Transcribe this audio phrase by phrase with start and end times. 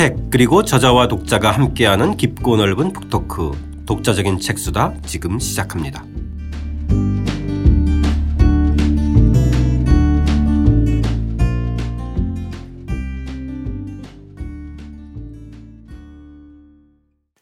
[0.00, 3.50] 책 그리고 저자와 독자가 함께하는 깊고 넓은 북토크.
[3.84, 4.94] 독자적인 책수다.
[5.04, 6.06] 지금 시작합니다.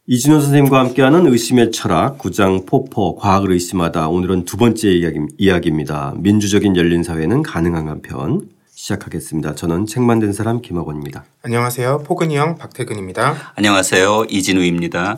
[0.08, 4.08] 이진호 선생님과 함께하는 의심의 철학 구장 포포 과학을 의심하다.
[4.08, 6.12] 오늘은 두 번째 이야기, 입니다.
[6.16, 8.57] 민주적인 열린 사회는 가능한가 편
[8.88, 9.54] 시작하겠습니다.
[9.54, 11.26] 저는 책 만든 사람 김학원입니다.
[11.42, 12.04] 안녕하세요.
[12.06, 13.52] 포근이 형 박태근입니다.
[13.54, 14.26] 안녕하세요.
[14.30, 15.16] 이진우입니다.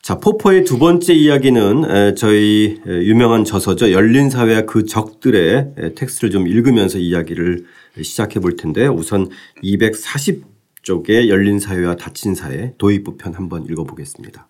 [0.00, 3.92] 자, 포퍼의 두 번째 이야기는 저 유명한 저서죠.
[3.92, 7.66] 열린 사회와 그 적들의 텍스트를 좀 읽으면서 이야기를
[8.02, 9.28] 시작해 볼 텐데 우선
[9.62, 14.46] 240쪽의 열린 사회와 닫힌 사회 도입부 편 한번 읽어보겠습니다.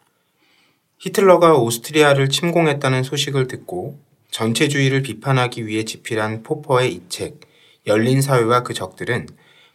[0.98, 3.98] 히틀러가 오스트리아를 침공했다는 소식을 듣고
[4.30, 7.40] 전체주의를 비판하기 위해 집필한 포퍼의 이 책,
[7.86, 9.28] 열린 사회와 그 적들은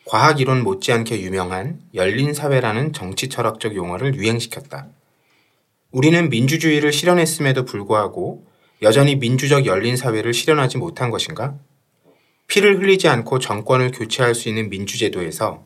[0.06, 4.88] 과학 이론 못지않게 유명한 열린 사회라는 정치 철학적 용어를 유행시켰다.
[5.92, 8.48] 우리는 민주주의를 실현했음에도 불구하고
[8.82, 11.56] 여전히 민주적 열린 사회를 실현하지 못한 것인가?
[12.48, 15.64] 피를 흘리지 않고 정권을 교체할 수 있는 민주제도에서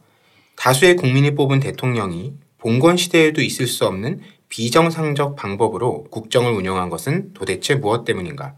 [0.58, 7.76] 다수의 국민이 뽑은 대통령이 봉건 시대에도 있을 수 없는 비정상적 방법으로 국정을 운영한 것은 도대체
[7.76, 8.56] 무엇 때문인가?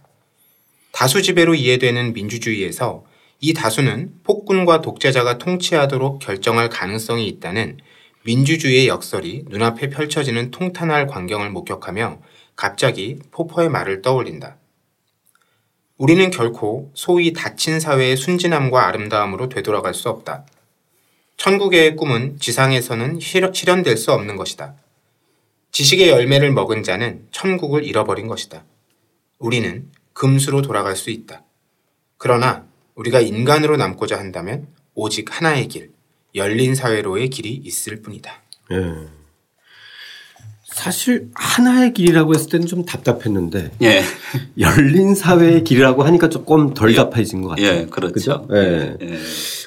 [0.91, 3.03] 다수 지배로 이해되는 민주주의에서
[3.39, 7.77] 이 다수는 폭군과 독재자가 통치하도록 결정할 가능성이 있다는
[8.23, 12.21] 민주주의의 역설이 눈앞에 펼쳐지는 통탄할 광경을 목격하며
[12.55, 14.57] 갑자기 포퍼의 말을 떠올린다.
[15.97, 20.45] 우리는 결코 소위 닫힌 사회의 순진함과 아름다움으로 되돌아갈 수 없다.
[21.37, 24.75] 천국의 꿈은 지상에서는 실현될 수 없는 것이다.
[25.71, 28.63] 지식의 열매를 먹은 자는 천국을 잃어버린 것이다.
[29.39, 31.43] 우리는 금수로 돌아갈 수 있다.
[32.17, 32.65] 그러나
[32.95, 35.91] 우리가 인간으로 남고자 한다면 오직 하나의 길,
[36.33, 38.31] 열린 사회로의 길이 있을 뿐이다.
[38.71, 38.77] 예.
[40.63, 44.01] 사실 하나의 길이라고 했을 때는 좀 답답했는데 예.
[44.59, 46.95] 열린 사회의 길이라고 하니까 조금 덜 예.
[46.95, 47.65] 답해진 것 같아요.
[47.67, 48.13] 예, 그렇죠.
[48.13, 48.47] 그죠?
[48.51, 48.97] 예.
[49.01, 49.19] 예.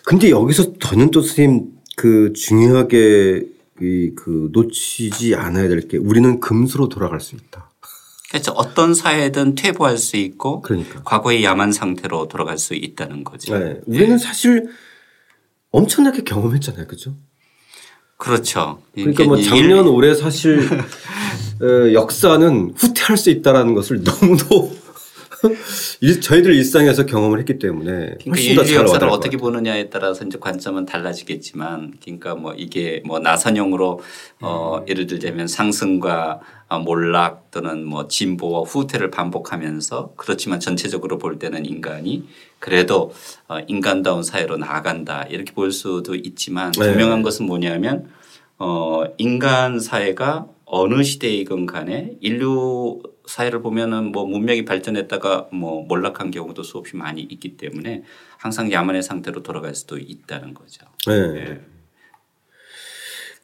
[0.05, 1.67] 근데 여기서 저는 또 선생님
[1.97, 3.45] 그 중요하게
[3.77, 7.71] 그 놓치지 않아야 될 게 우리는 금수로 돌아갈 수 있다.
[8.31, 8.53] 그렇죠.
[8.53, 11.03] 어떤 사회든 퇴보할 수 있고 그러니까.
[11.03, 13.59] 과거의 야만 상태로 돌아갈 수 있다는 거죠.
[13.59, 13.81] 네.
[13.87, 14.69] 우리는 사실
[15.71, 16.87] 엄청나게 경험했잖아요.
[16.87, 17.17] 그죠?
[18.19, 18.83] 그렇죠.
[18.95, 19.93] 그러니까 뭐 작년 일...
[19.93, 20.61] 올해 사실
[21.63, 24.77] 어, 역사는 후퇴할 수 있다라는 것을 너무도
[26.21, 32.35] 저희들 일상에서 경험을 했기 때문에 그러니까 인류 역사를 어떻게 보느냐에 따라서 이제 관점은 달라지겠지만 그러니까
[32.35, 34.01] 뭐 이게 뭐 나선형으로
[34.41, 34.89] 어 음.
[34.89, 36.41] 예를 들자면 상승과
[36.77, 43.13] 몰락 또는 뭐 진보와 후퇴를 반복하면서 그렇지만 전체적으로 볼 때는 인간이 그래도
[43.49, 46.81] 어 인간다운 사회로 나아간다 이렇게 볼 수도 있지만 네.
[46.91, 48.11] 분명한 것은 뭐냐면
[48.59, 56.63] 어 인간 사회가 어느 시대이건 간에 인류 사회를 보면은 뭐 문명이 발전했다가 뭐 몰락한 경우도
[56.63, 58.03] 수없이 많이 있기 때문에
[58.37, 60.87] 항상 야만의 상태로 돌아갈 수도 있다는 거죠.
[61.07, 61.33] 네.
[61.33, 61.61] 네.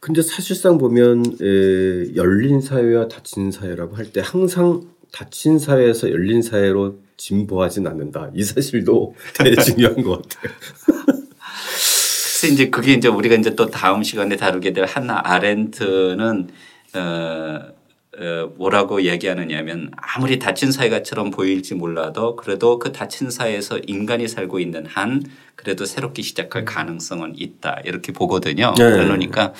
[0.05, 6.99] 근데 사실상 보면 에, 열린 사회와 닫힌 사회라고 할 때 항상 닫힌 사회에서 열린 사회로
[7.17, 8.31] 진보하진 않는다.
[8.35, 10.53] 이 사실도 되게 중요한 것 같아요.
[10.85, 16.49] 그래서 이제 그게 이제 우리가 이제 또 다음 시간에 다루게 될 한나 아렌트는
[16.97, 17.75] 어
[18.17, 24.87] 어, 뭐라고 얘기하느냐면 아무리 닫힌 사회가처럼 보일지 몰라도 그래도 그 닫힌 사회에서 인간이 살고 있는
[24.87, 25.23] 한
[25.57, 26.65] 그래도 새롭게 시작할 음.
[26.65, 28.75] 가능성은 있다 이렇게 보거든요.
[28.77, 28.85] 네.
[28.85, 29.53] 그러니까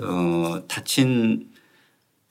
[0.00, 1.54] 어, 닫힌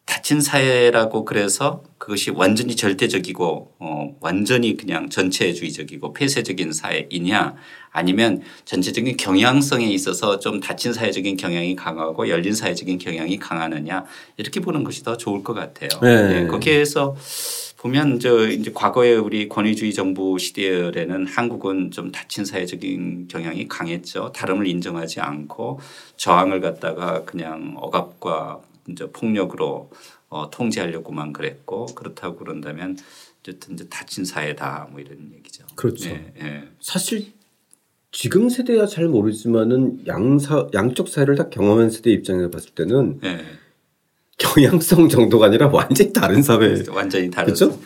[0.05, 7.55] 닫힌 사회라고 그래서 그것이 완전히 절대적이고 어 완전히 그냥 전체주의적이고 폐쇄적인 사회이냐
[7.91, 14.03] 아니면 전체적인 경향성에 있어서 좀 닫힌 사회적인 경향이 강하고 열린 사회적인 경향이 강하느냐
[14.35, 15.89] 이렇게 보는 것이 더 좋을 것 같아요.
[16.01, 16.41] 네.
[16.41, 16.47] 네.
[16.47, 17.15] 거기에서
[17.83, 24.31] 보면 저 이제 과거에 우리 권위주의 정부 시대에는 한국은 좀 닫힌 사회적인 경향이 강했죠.
[24.33, 25.81] 다름을 인정하지 않고
[26.15, 29.89] 저항을 갖다가 그냥 억압과 이제 폭력으로
[30.29, 32.97] 어, 통제하려고만 그랬고 그렇다고 그런다면
[33.41, 35.65] 어쨌든 이제 닫힌 사회다 뭐 이런 얘기죠.
[35.75, 36.07] 그렇죠.
[36.07, 36.63] 네, 네.
[36.79, 37.33] 사실
[38.13, 43.43] 지금 세대야 잘 모르지만은 양사 양쪽 사회를 다 경험한 세대 입장에서 봤을 때는 네.
[44.43, 46.83] 경향성 정도가 아니라 완전히 다른 사회.
[46.89, 47.69] 완전히 다르죠.
[47.69, 47.81] 그렇죠?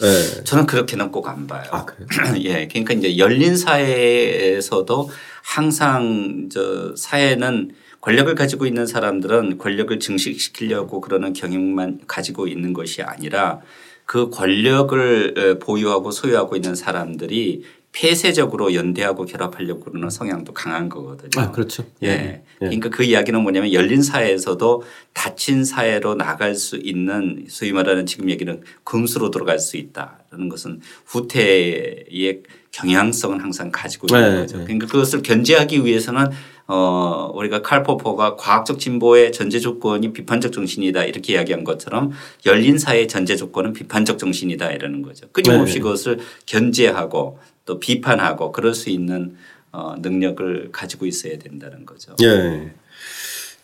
[0.00, 0.44] 네.
[0.44, 1.64] 저는 그렇게는 꼭 안 봐요.
[1.70, 2.08] 아, 그래요?
[2.44, 2.66] 예.
[2.68, 5.10] 그러니까 이제 열린 사회에서도
[5.42, 13.60] 항상 저 사회는 권력을 가지고 있는 사람들은 권력을 증식시키려고 그러는 경향만 가지고 있는 것이 아니라
[14.06, 17.62] 그 권력을 보유하고 소유하고 있는 사람들이
[17.92, 21.42] 폐쇄적으로 연대하고 결합하려고 그러는 성향도 강한 거거든요.
[21.42, 21.84] 아, 그렇죠.
[22.02, 22.08] 예.
[22.08, 22.42] 예.
[22.58, 28.62] 그러니까 그 이야기는 뭐냐면 열린 사회에서도 닫힌 사회로 나갈 수 있는 소위 말하는 지금 얘기는
[28.84, 34.58] 금수로 들어갈 수 있다라는 것은 후퇴의 경향성은 항상 가지고 있는 네, 거죠.
[34.58, 34.64] 네.
[34.64, 36.30] 그러니까 그것을 견제하기 위해서는
[36.66, 42.12] 어 우리가 칼포퍼가 과학적 진보의 전제 조건이 비판적 정신이다 이렇게 이야기한 것처럼
[42.46, 45.26] 열린 사회의 전제 조건은 비판적 정신이다 이러는 거죠.
[45.32, 45.80] 끊임없이 네.
[45.80, 49.36] 그것을 견제하고 또 비판하고 그럴 수 있는
[49.70, 52.14] 어 능력을 가지고 있어야 된다는 거죠.
[52.22, 52.72] 예.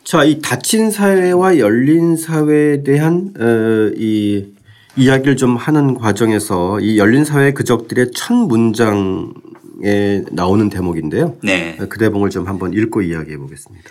[0.08, 4.54] 자, 이 닫힌 사회와 열린 사회에 대한 어, 이
[4.96, 11.36] 이야기를 좀 하는 과정에서 이 열린 사회 그적들의 첫 문장에 나오는 대목인데요.
[11.42, 11.76] 네.
[11.76, 13.90] 그 대목을 좀 한번 읽고 이야기해 보겠습니다.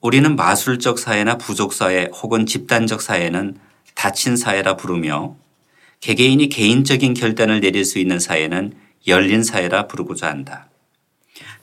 [0.00, 3.56] 우리는 마술적 사회나 부족 사회 혹은 집단적 사회는
[3.96, 5.34] 닫힌 사회라 부르며
[6.00, 8.72] 개개인이 개인적인 결단을 내릴 수 있는 사회는
[9.06, 10.68] 열린 사회라 부르고자 한다.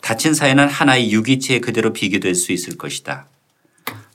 [0.02, 3.28] 닫힌 사회는 하나의 유기체에 그대로 비교될 수 있을 것이다.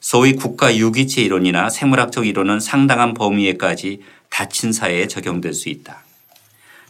[0.00, 6.04] 소위 국가 유기체 이론이나 생물학적 이론은 상당한 범위에까지 닫힌 사회에 적용될 수 있다.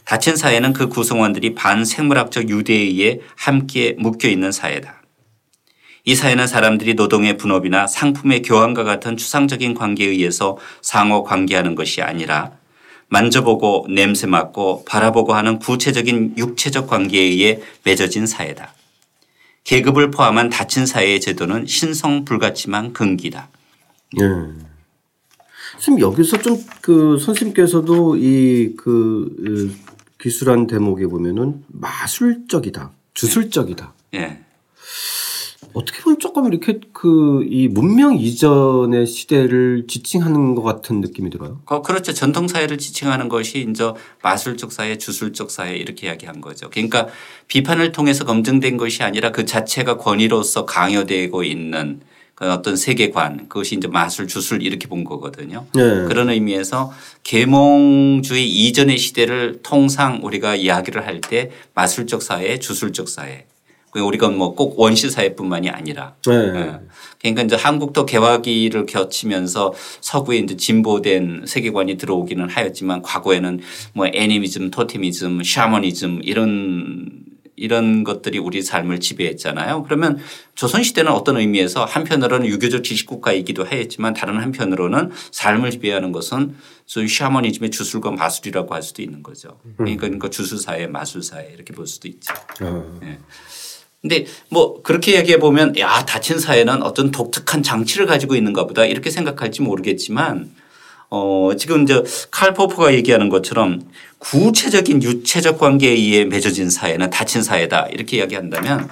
[0.05, 5.01] 닫힌 사회는 그 구성원들이 반생물학적 유대에 의해 함께 묶여 있는 사회다.
[6.05, 12.53] 이 사회는 사람들이 노동의 분업이나 상품의 교환과 같은 추상적인 관계에 의해서 상호 관계하는 것이 아니라
[13.09, 18.73] 만져보고 냄새 맡고 바라보고 하는 구체적인 육체적 관계에 의해 맺어진 사회다.
[19.63, 23.49] 계급을 포함한 닫힌 사회의 제도는 신성 불가침한 근기다.
[24.19, 24.23] 예.
[25.73, 29.75] 선생님 여기서 좀 그 선생님께서도 이 그
[30.19, 33.93] 기술한 대목에 보면은 마술적이다, 주술적이다.
[34.15, 34.39] 예.
[35.73, 41.61] 어떻게 보면 조금 이렇게 그 이 문명 이전의 시대를 지칭하는 것 같은 느낌이 들어요.
[41.65, 42.13] 그- 그렇죠.
[42.13, 46.69] 전통 사회를 지칭하는 것이 이제 마술적 사회, 주술적 사회 이렇게 이야기한 거죠.
[46.69, 47.07] 그러니까
[47.47, 52.01] 비판을 통해서 검증된 것이 아니라 그 자체가 권위로서 강요되고 있는
[52.35, 55.65] 그 어떤 세계관 그것이 이제 마술, 주술 이렇게 본 거거든요.
[55.73, 55.81] 네.
[56.07, 56.91] 그런 의미에서
[57.23, 63.45] 계몽주의 이전의 시대를 통상 우리가 이야기를 할 때 마술적 사회, 주술적 사회.
[63.97, 66.33] 그 우리가 뭐 꼭 원시 사회뿐만이 아니라 네.
[66.33, 66.79] 예.
[67.21, 73.59] 그러니까 이제 한국도 개화기를 겹치면서 서구에 이제 진보된 세계관이 들어오기는 하였지만 과거에는
[73.93, 79.83] 뭐 애니미즘, 토테미즘, 샤머니즘 이런 이런 것들이 우리 삶을 지배했잖아요.
[79.83, 80.19] 그러면
[80.53, 86.55] 조선시대는 어떤 의미에서 한편으로는 유교적 지식국가이기도 하였지만 다른 한편으로는 삶을 지배하는 것은
[86.85, 89.59] 소위 샤머니즘의 주술과 마술이라고 할 수도 있는 거죠.
[89.75, 92.31] 그러니까, 그러니까 주술사회, 마술사회 이렇게 볼 수도 있죠.
[92.61, 92.99] 어.
[94.01, 99.09] 근데 뭐 그렇게 얘기해 보면 야 닫힌 사회는 어떤 독특한 장치를 가지고 있는가 보다 이렇게
[99.09, 100.51] 생각할지 모르겠지만
[101.09, 103.81] 어 지금 이제 칼 포프가 얘기하는 것처럼
[104.19, 108.89] 구체적인 유체적 관계에 의해 맺어진 사회는 닫힌 사회다 이렇게 이야기한다면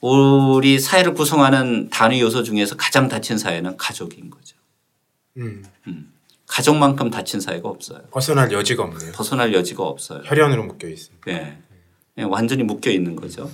[0.00, 4.56] 우리 사회를 구성하는 단위 요소 중에서 가장 닫힌 사회는 가족인 거죠.
[5.38, 5.64] 음.
[6.46, 8.00] 가족만큼 닫힌 사회가 없어요.
[8.10, 9.12] 벗어날 여지가 없네요.
[9.12, 10.22] 벗어날 여지가 없어요.
[10.24, 11.32] 혈연으로 묶여 있습니다.
[11.32, 11.58] 예.
[12.18, 13.50] 예, 완전히 묶여 있는 거죠.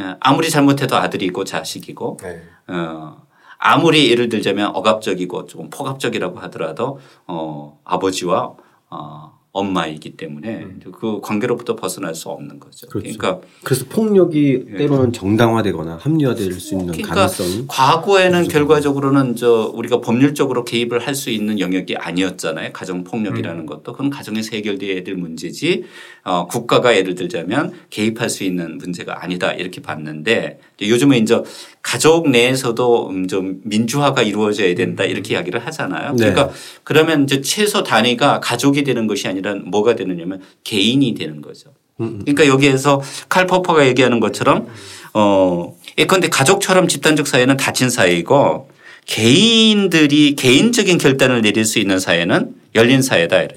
[0.00, 2.42] 예, 아무리 잘못해도 아들이고 자식이고 네.
[2.68, 3.22] 어,
[3.58, 8.54] 아무리 예를 들자면 억압적이고 조금 폭압적이라고 하더라도 어, 아버지와
[8.88, 12.86] 어, 엄마이기 때문에 그 관계로부터 벗어날 수 없는 거죠.
[12.86, 12.90] 음.
[12.90, 13.18] 그렇죠.
[13.18, 20.64] 그러니까 그래서 폭력이 때로는 정당화되거나 합리화될 수 있는 그러니까 가능성이 과거에는 결과적으로는 저 우리가 법률적으로
[20.64, 22.72] 개입을 할 수 있는 영역이 아니었잖아요.
[22.72, 25.84] 가정 폭력이라는 것도 그건 가정에서 해결돼야 될 문제지
[26.22, 31.42] 어, 국가가 예를 들자면 개입할 수 있는 문제가 아니다 이렇게 봤는데 요즘에 이제
[31.82, 36.12] 가족 내에서도 음, 좀 민주화가 이루어져야 된다 이렇게 이야기를 하잖아요.
[36.12, 36.30] 네.
[36.30, 36.50] 그러니까
[36.84, 41.70] 그러면 이제 최소 단위가 가족이 되는 것이 아니라 뭐가 되느냐면 개인이 되는 거죠.
[41.96, 44.68] 그러니까 여기에서 칼 퍼퍼가 얘기하는 것처럼
[45.12, 48.68] 어 예컨대 가족처럼 집단적 사회는 닫힌 사회이고
[49.06, 53.48] 개인들이 개인적인 결단을 내릴 수 있는 사회는 열린 사회다.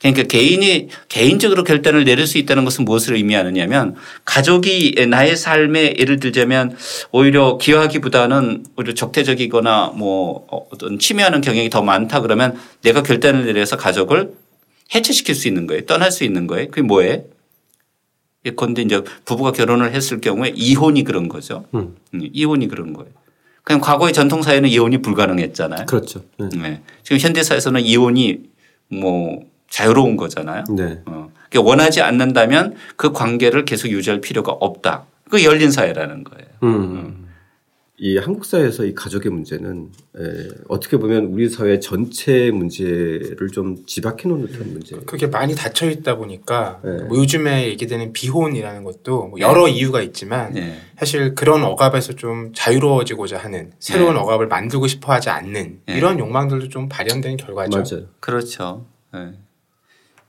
[0.00, 6.74] 그러니까 개인이 개인적으로 결단을 내릴 수 있다는 것은 무엇을 의미하느냐면 가족이 나의 삶에 예를 들자면
[7.10, 14.32] 오히려 기여하기보다는 오히려 적대적이거나 뭐 어떤 침해하는 경향이 더 많다 그러면 내가 결단을 내려서 가족을
[14.94, 15.84] 해체시킬 수 있는 거예요.
[15.84, 16.68] 떠날 수 있는 거예요.
[16.68, 17.22] 그게 뭐예요?
[18.46, 21.66] 예컨대 이제 부부가 결혼을 했을 경우에 이혼이 그런 거죠.
[21.74, 21.94] 음.
[22.14, 23.10] 음, 이혼이 그런 거예요.
[23.62, 25.84] 그냥 과거의 전통 사회는 이혼이 불가능했잖아요.
[25.84, 26.24] 그렇죠.
[26.38, 26.48] 네.
[26.56, 26.80] 네.
[27.02, 28.38] 지금 현대 사회에서는 이혼이
[28.88, 30.64] 뭐 자유로운 거잖아요.
[30.70, 31.00] 네.
[31.06, 31.30] 어.
[31.48, 35.06] 그러니까 원하지 않는다면 그 관계를 계속 유지할 필요가 없다.
[35.30, 36.46] 그 열린 사회라는 거예요.
[36.64, 37.16] 음.
[38.02, 44.26] 이 한국 사회에서 이 가족의 문제는 에, 어떻게 보면 우리 사회 전체 문제를 좀 지박해
[44.26, 44.96] 놓는 듯한 문제.
[45.04, 47.02] 그게 많이 닫혀 있다 보니까 네.
[47.04, 50.78] 뭐 요즘에 얘기되는 비혼이라는 것도 뭐 여러 이유가 있지만 예.
[50.98, 54.20] 사실 그런 억압에서 좀 자유로워지고자 하는 새로운 네.
[54.20, 55.94] 억압을 만들고 싶어 하지 않는 네.
[55.94, 57.76] 이런 욕망들도 좀 발현된 결과죠.
[57.78, 58.06] 맞아요.
[58.20, 58.86] 그렇죠.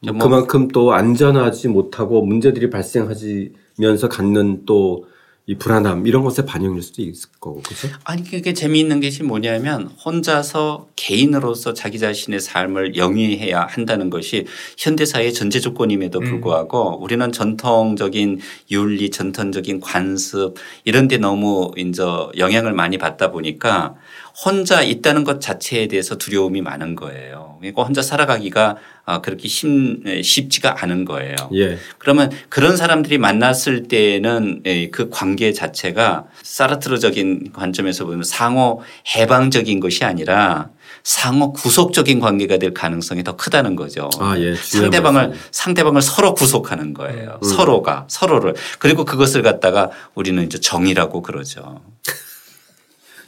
[0.06, 0.12] 예.
[0.12, 5.12] 뭐 그만큼 또 안전하지 못하고 문제들이 발생하면서 갖는 또
[5.48, 7.88] 이 불안함 이런 것에 반영일 수도 있을 거고 그죠?
[8.04, 14.46] 아니 그게 재미있는 것이 뭐냐면 혼자서 개인으로서 자기 자신의 삶을 영위해야 한다는 것이
[14.78, 16.26] 현대 사회의 전제 조건임에도 음.
[16.26, 18.40] 불구하고 우리는 전통적인
[18.70, 20.56] 윤리, 전통적인 관습
[20.86, 22.04] 이런 데 너무 이제
[22.38, 23.96] 영향을 많이 받다 보니까
[24.34, 27.58] 혼자 있다는 것 자체에 대해서 두려움이 많은 거예요.
[27.60, 31.36] 그러니까 혼자 살아가기가 아, 그렇게 힘, 쉽지가 않은 거예요.
[31.54, 31.78] 예.
[31.98, 38.82] 그러면 그런 사람들이 만났을 때는 에, 그 관계 자체가 사르트르적인 관점에서 보면 상호
[39.16, 40.70] 해방적인 것이 아니라
[41.04, 44.10] 상호 구속적인 관계가 될 가능성이 더 크다는 거죠.
[44.20, 44.56] 아, 예.
[44.56, 45.46] 상대방을 말씀이에요.
[45.52, 47.40] 상대방을 서로 구속하는 거예요.
[47.44, 47.48] 음.
[47.48, 51.82] 서로가 서로를 그리고 그것을 갖다가 우리는 이제 정이라고 그러죠.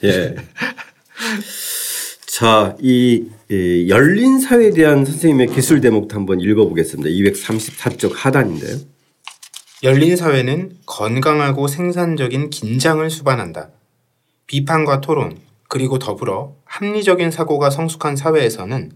[0.03, 0.36] 예.
[2.25, 7.10] 자, 이, 이 열린 사회에 대한 선생님의 기술 대목도 한번 읽어보겠습니다.
[7.10, 8.77] 234쪽 하단인데요.
[9.84, 13.70] 열린 사회는 건강하고 생산적인 긴장을 수반한다.
[14.48, 18.91] 비판과 토론, 그리고 더불어 합리적인 사고가 성숙한 사회에서는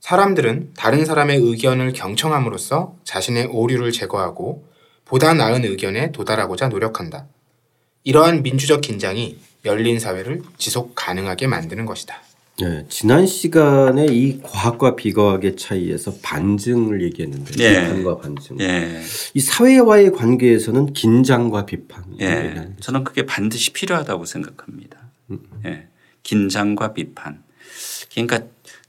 [0.00, 4.64] 사람들은 다른 사람의 의견을 경청함으로써 자신의 오류를 제거하고
[5.04, 7.26] 보다 나은 의견에 도달하고자 노력한다.
[8.04, 12.20] 이러한 민주적 긴장이 열린 사회를 지속 가능하게 만드는 것이다.
[12.62, 17.82] 예, 지난 시간에 이 과학과 비과학의 차이에서 반증을 얘기했는데 예.
[17.82, 18.58] 비판과 반증.
[18.60, 19.00] 예.
[19.34, 22.02] 이 사회와의 관계에서는 긴장과 비판.
[22.20, 22.70] 예.
[22.80, 24.98] 저는 그게 반드시 필요하다고 생각합니다.
[25.30, 25.38] 음.
[25.66, 25.86] 예.
[26.24, 27.44] 긴장과 비판.
[28.12, 28.40] 그러니까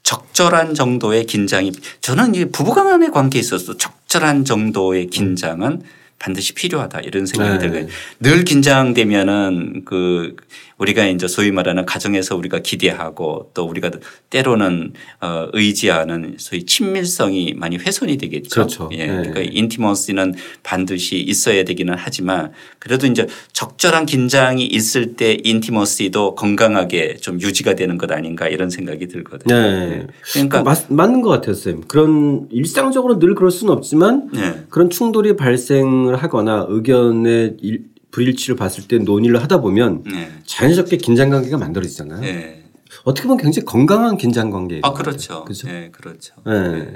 [0.01, 1.71] 적절한 정도의 긴장이
[2.01, 5.83] 저는 이 부부간의 관계에 있어서 적절한 정도의 긴장은
[6.17, 7.69] 반드시 필요하다 이런 생각이 네.
[7.69, 7.88] 들어요.
[8.19, 10.36] 늘 긴장되면은 그
[10.79, 13.91] 우리가 이제 소위 말하는 가정에서 우리가 기대하고 또 우리가
[14.29, 18.50] 때로는 어 의지하는 소위 친밀성이 많이 훼손이 되겠죠.
[18.50, 18.89] 그렇죠.
[18.93, 19.05] 예.
[19.05, 19.07] 네.
[19.07, 20.33] 그러니까 인티머시는
[20.63, 27.98] 반드시 있어야 되기는 하지만 그래도 이제 적절한 긴장이 있을 때 인티머시도 건강하게 좀 유지가 되는
[27.98, 29.53] 것 아닌가 이런 생각이 들거든요.
[29.53, 30.07] 네.
[30.33, 31.81] 그러니까 맞, 맞는 것 같아요, 쌤.
[31.88, 34.63] 그런 일상적으로 늘 그럴 수는 없지만 네.
[34.69, 40.31] 그런 충돌이 발생을 하거나 의견의 일- 불일치를 봤을 때 논의를 하다 보면 네.
[40.45, 42.21] 자연스럽게 긴장 관계가 만들어지잖아요.
[42.21, 42.59] 네.
[43.03, 44.79] 어떻게 보면 굉장히 건강한 긴장 관계.
[44.83, 45.45] 아 그렇죠.
[45.45, 45.67] 그죠?
[45.67, 46.33] 네, 그렇죠.
[46.45, 46.87] 네.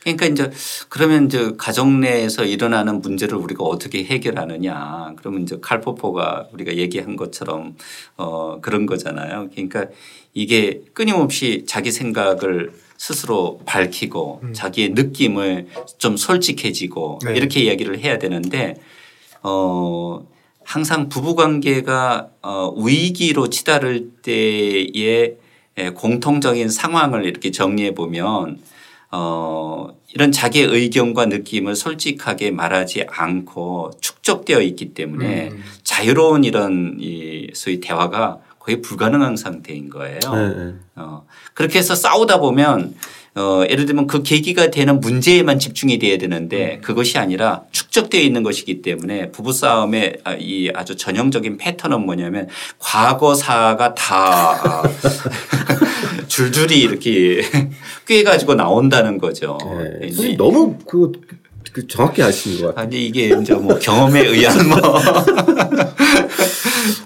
[0.00, 0.50] 그러니까 이제
[0.88, 5.14] 그러면 이제 가정 내에서 일어나는 문제를 우리가 어떻게 해결하느냐.
[5.16, 7.76] 그러면 이제 칼포포가 우리가 얘기한 것처럼
[8.16, 9.48] 어 그런 거잖아요.
[9.52, 9.86] 그러니까
[10.34, 17.36] 이게 끊임없이 자기 생각을 스스로 밝히고 자기의 느낌을 좀 솔직해지고 네.
[17.36, 18.74] 이렇게 이야기를 해야 되는데
[19.44, 20.26] 어
[20.68, 25.38] 항상 부부 관계가 어 위기로 치달을 때의
[25.78, 28.58] 예, 공통적인 상황을 이렇게 정리해 보면
[29.10, 35.62] 어 이런 자기의 의견과 느낌을 솔직하게 말하지 않고 축적되어 있기 때문에 음.
[35.84, 40.18] 자유로운 이런 이 소위 대화가 거의 불가능한 상태인 거예요.
[40.34, 40.74] 네, 네.
[40.96, 42.94] 어, 그렇게 해서 싸우다 보면
[43.38, 48.82] 어, 예를 들면 그 계기가 되는 문제에만 집중이 돼야 되는데 그것이 아니라 축적되어 있는 것이기
[48.82, 52.48] 때문에 부부싸움의 아, 이 아주 전형적인 패턴은 뭐냐면
[52.80, 54.82] 과거사가 다 아,
[56.26, 57.42] 줄줄이 이렇게
[58.06, 59.58] 꿰 가지고 나온다는 거죠.
[60.00, 60.36] 네.
[60.36, 61.12] 너무 그,
[61.72, 62.86] 그 정확히 아시는 것 같아요.
[62.86, 64.78] 아니 이게 이제 뭐 경험에 의한 뭐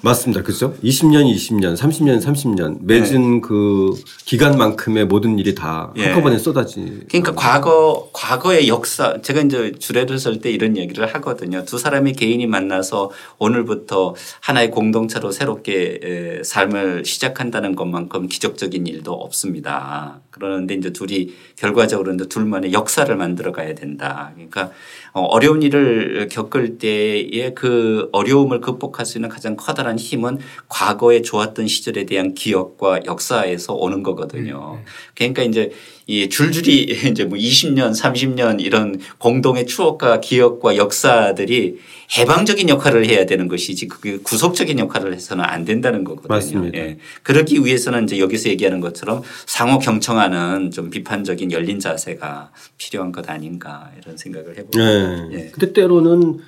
[0.03, 0.43] 맞습니다.
[0.43, 0.75] 그죠?
[0.83, 6.07] 20년, 20년, 30년, 30년 맺은 그 기간만큼의 모든 일이 다 예.
[6.07, 7.03] 한꺼번에 쏟아지.
[7.09, 11.65] 그러니까 과거 과거의 역사 제가 이제 주례를 설때 이런 얘기를 하거든요.
[11.65, 20.21] 두 사람의 개인이 만나서 오늘부터 하나의 공동체로 새롭게 에, 삶을 시작한다는 것만큼 기적적인 일도 없습니다.
[20.31, 24.33] 그러는데 이제 둘이 결과적으로 이제 둘만의 역사를 만들어 가야 된다.
[24.53, 24.75] 그러니까
[25.13, 31.67] 어, 어려운 일을 겪을 때의 그 어려움을 극복할 수 있는 가장 커다란 힘은 과거에 좋았던
[31.67, 34.81] 시절에 대한 기억과 역사에서 오는 거거든요.
[35.15, 35.73] 그러니까 이제
[36.07, 41.79] 이 줄줄이 이제 뭐 20년, 30년 이런 공동의 추억과 기억과 역사들이
[42.19, 46.29] 해방적인 역할을 해야 되는 것이지 그게 구속적인 역할을 해서는 안 된다는 거거든요.
[46.29, 46.79] 맞습니다.
[46.79, 46.99] 예.
[47.23, 53.91] 그러기 위해서는 이제 여기서 얘기하는 것처럼 상호 경청하는 좀 비판적인 열린 자세가 필요한 것 아닌가
[54.03, 54.79] 이런 생각을 해봅니다.
[54.79, 55.29] 네.
[55.33, 55.51] 예.
[55.51, 56.41] 근데 때로는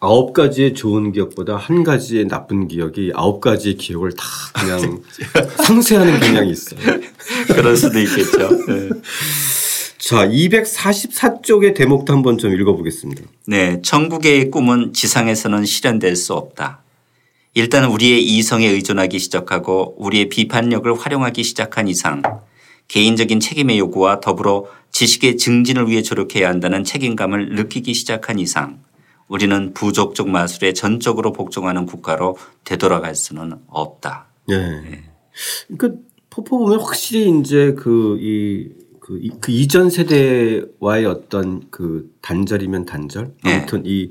[0.00, 4.24] 아홉 가지의 좋은 기억보다 한 가지의 나쁜 기억이 아홉 가지의 기억을 다
[4.54, 5.02] 그냥
[5.64, 6.80] 상쇄하는 경향이 있어요.
[7.48, 8.48] 그럴 수도 있겠죠.
[8.66, 8.90] 네.
[9.98, 13.22] 자, 244쪽의 대목도 한번 좀 읽어보겠습니다.
[13.46, 16.82] 네, 천국의 꿈은 지상에서는 실현될 수 없다.
[17.54, 22.22] 일단 우리의 이성에 의존하기 시작하고 우리의 비판력을 활용하기 시작한 이상
[22.86, 28.78] 개인적인 책임의 요구와 더불어 지식의 증진을 위해 조력해야 한다는 책임감을 느끼기 시작한 이상
[29.28, 34.28] 우리는 부족적 마술에 전적으로 복종하는 국가로 되돌아갈 수는 없다.
[34.48, 34.56] 네.
[34.80, 35.04] 네.
[35.68, 38.70] 그러니까 포포 보면 확실히 이제 그이
[39.00, 43.54] 그, 그 이전 세대와의 어떤 그 단절이면 단절 네.
[43.54, 44.10] 아무튼 이,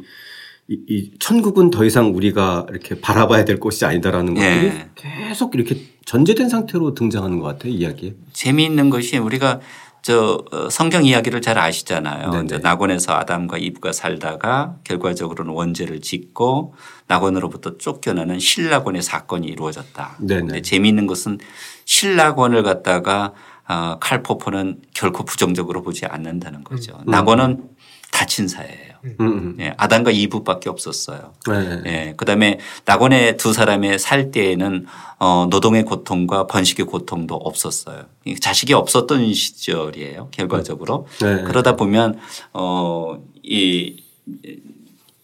[0.67, 4.89] 이, 이, 천국은 더 이상 우리가 이렇게 바라봐야 될 곳이 아니다라는 것들이 네.
[4.95, 8.15] 계속 이렇게 전제된 상태로 등장하는 것 같아요 이야기에.
[8.33, 9.61] 재미있는 것이 우리가
[10.07, 12.43] 저 어, 성경 이야기를 잘 아시잖아요.
[12.45, 16.75] 이제 낙원에서 아담과 이브가 살다가 결과적으로는 원죄를 짓고
[17.07, 20.15] 낙원으로부터 쫓겨나는 신락원의 사건이 이루어졌다.
[20.21, 20.61] 네네.
[20.61, 21.39] 재미있는 것은
[21.83, 23.33] 신락원을 갖다가
[23.67, 26.97] 어, 칼포포는 결코 부정적으로 보지 않는다는 거죠.
[27.05, 27.11] 음.
[27.11, 27.63] 낙원은
[28.11, 28.97] 다친 사예요.
[29.03, 29.15] 음.
[29.19, 29.57] 음, 음.
[29.59, 31.33] 예, 아담과 이브밖에 없었어요.
[31.47, 31.81] 네.
[31.85, 34.85] 예, 그다음에 낙원의 두 사람의 살 때에는
[35.19, 38.05] 어, 노동의 고통과 번식의 고통도 없었어요.
[38.39, 40.29] 자식이 없었던 시절이에요.
[40.31, 41.43] 결과적으로 네.
[41.43, 42.17] 그러다 보면
[42.53, 44.03] 어, 이,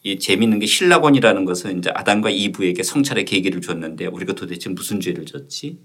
[0.03, 5.25] 이 재미있는 게 신라곤이라는 것은 이제 아담과 이브에게 성찰의 계기를 줬는데 우리가 도대체 무슨 죄를
[5.25, 5.79] 졌지?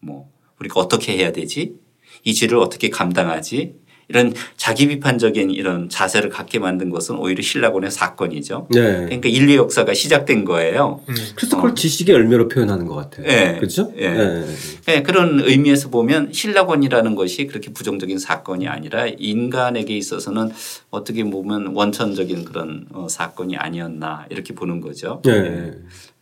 [0.00, 0.30] 뭐
[0.60, 1.74] 우리가 어떻게 해야 되지?
[2.22, 3.74] 이 죄를 어떻게 감당하지?
[4.08, 8.68] 이런 자기 비판적인 이런 자세를 갖게 만든 것은 오히려 신라곤의 사건이죠.
[8.70, 8.80] 네.
[8.80, 11.00] 그러니까 인류 역사가 시작된 거예요.
[11.08, 11.14] 음.
[11.34, 11.74] 그래서 그걸 어.
[11.74, 13.26] 지식의 열매로 표현하는 것 같아요.
[13.26, 13.56] 네.
[13.56, 13.92] 그렇죠?
[13.96, 14.12] 네.
[14.12, 14.46] 네.
[14.86, 15.02] 네.
[15.02, 20.50] 그런 의미에서 보면 신라곤이라는 것이 그렇게 부정적인 사건이 아니라 인간에게 있어서는
[20.90, 25.22] 어떻게 보면 원천적인 그런 어, 사건이 아니었나 이렇게 보는 거죠.
[25.24, 25.72] 네.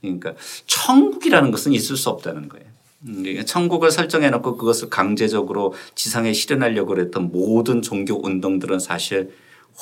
[0.00, 0.34] 그러니까
[0.66, 2.71] 천국이라는 것은 있을 수 없다는 거예요.
[3.08, 9.32] 음, 천국을 설정해 놓고 그것을 강제적으로 지상에 실현하려고 했던 모든 종교 운동들은 사실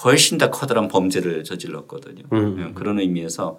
[0.05, 2.25] 훨씬 더 커다란 범죄를 저질렀거든요.
[2.33, 2.57] 음.
[2.59, 3.59] 예, 그런 의미에서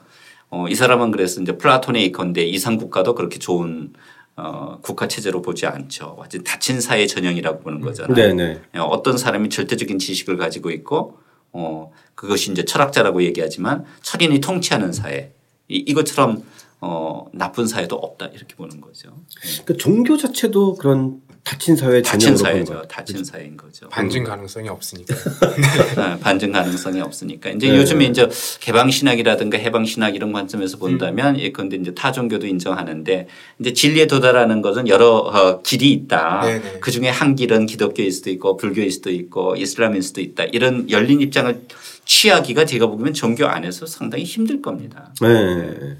[0.50, 3.94] 어, 이 사람은 그래서 이제 플라톤의 이건데 이상 국가도 그렇게 좋은
[4.36, 6.16] 어, 국가 체제로 보지 않죠.
[6.18, 8.16] 완전 닫힌 사회 전형이라고 보는 거잖아요.
[8.16, 8.62] 네네.
[8.76, 11.20] 예, 어떤 사람이 절대적인 지식을 가지고 있고
[11.54, 15.34] 어, 그것이 이제 철학자라고 얘기하지만 철인이 통치하는 사회
[15.68, 16.44] 이, 이것처럼
[16.84, 19.16] 어, 나쁜 사회도 없다 이렇게 보는 거죠.
[19.64, 22.84] 그러니까 종교 자체도 그런 닫힌 사회 닫힌 사회죠.
[22.88, 23.24] 닫힌 그렇죠.
[23.32, 23.90] 사회인 거죠.
[23.90, 25.16] 반증 가능성이 없으니까.
[25.96, 27.52] 네, 반증 가능성이 없으니까.
[27.52, 27.78] 이제 네.
[27.78, 28.28] 요즘에 이제
[28.60, 31.40] 개방 신학이라든가 해방 신학 이런 관점에서 본다면 음.
[31.40, 33.28] 예컨대 이제 타 종교도 인정하는데
[33.60, 36.42] 이제 진리에 도달하는 것은 여러 어, 길이 있다.
[36.42, 36.60] 네네.
[36.60, 36.80] 네.
[36.80, 40.46] 그 중에 한 길은 기독교일 수도 있고 불교일 수도 있고 이슬람일 수도 있다.
[40.46, 41.62] 이런 열린 입장을
[42.06, 45.14] 취하기가 제가 보기엔 종교 안에서 상당히 힘들 겁니다.
[45.22, 45.98] 네.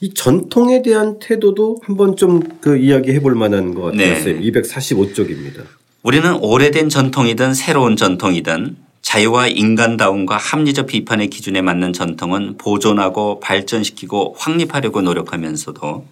[0.00, 4.24] 이 전통에 대한 태도도 한번 좀 그 이야기해 볼 만한 것 같아요.
[4.24, 4.40] 네.
[4.40, 5.64] 245쪽입니다.
[6.02, 15.00] 우리는 오래된 전통이든 새로운 전통이든 자유와 인간다움과 합리적 비판의 기준에 맞는 전통은 보존하고 발전시키고 확립하려고
[15.02, 16.04] 노력하면서도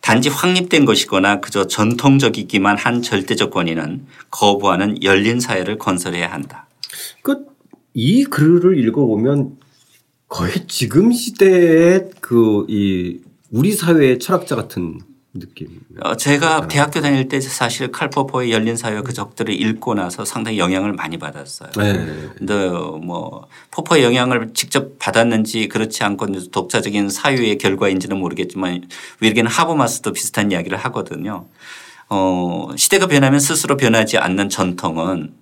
[0.00, 6.66] 단지 확립된 것이거나 그저 전통적이기만 한 절대적 권위는 거부하는 열린 사회를 건설해야 한다.
[7.22, 7.48] 그
[8.00, 9.56] 이 글을 읽어보면
[10.28, 15.00] 거의 지금 시대의 그 이 우리 사회의 철학자 같은
[15.34, 15.80] 느낌.
[16.00, 16.68] 어, 제가 네.
[16.68, 21.70] 대학교 다닐 때 사실 칼포포의 열린 사회 그 적들을 읽고 나서 상당히 영향을 많이 받았어요.
[21.76, 22.28] 네.
[22.36, 28.88] 근데 뭐 포포의 영향을 직접 받았는지 그렇지 않고 독자적인 사유의 결과인지는 모르겠지만
[29.20, 31.46] 위르겐 하버마스도 비슷한 이야기를 하거든요.
[32.08, 35.34] 어, 시대가 변하면 스스로 변하지 않는 전통은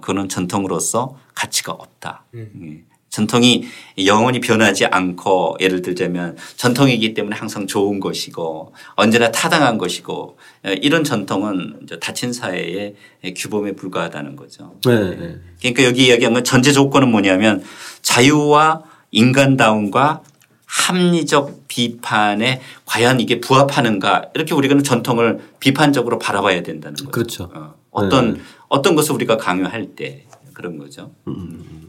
[0.00, 2.24] 그는 전통으로서 가치가 없다.
[2.34, 2.84] 음.
[3.16, 3.26] 예.
[3.26, 3.64] 전통이
[4.04, 10.36] 영원히 변하지 않고 예를 들자면 전통이기 때문에 항상 좋은 것이고 언제나 타당한 것이고
[10.82, 12.94] 이런 전통은 닫힌 사회의
[13.36, 14.74] 규범에 불과하다는 거죠.
[14.84, 15.36] 네, 네.
[15.60, 17.64] 그러니까 여기 이야기한 건 전제 조건은 뭐냐면
[18.02, 20.22] 자유와 인간다움과
[20.66, 27.10] 합리적 비판에 과연 이게 부합하는가 이렇게 우리가 전통을 비판적으로 바라봐야 된다는 거죠.
[27.10, 27.74] 그렇죠.
[27.90, 28.08] 어.
[28.10, 28.40] 떤 네.
[28.68, 31.12] 어떤 것을 우리가 강요할 때 그런 거죠.
[31.28, 31.86] 음.